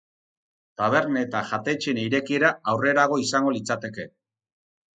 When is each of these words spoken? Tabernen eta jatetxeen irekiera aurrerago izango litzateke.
Tabernen 0.81 1.19
eta 1.23 1.41
jatetxeen 1.51 2.01
irekiera 2.05 2.51
aurrerago 2.73 3.21
izango 3.27 3.55
litzateke. 3.61 4.11